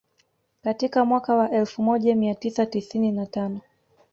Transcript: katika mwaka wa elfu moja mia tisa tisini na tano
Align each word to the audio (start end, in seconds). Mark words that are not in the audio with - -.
katika 0.63 1.05
mwaka 1.05 1.35
wa 1.35 1.51
elfu 1.51 1.81
moja 1.83 2.15
mia 2.15 2.35
tisa 2.35 2.65
tisini 2.65 3.11
na 3.11 3.25
tano 3.25 3.61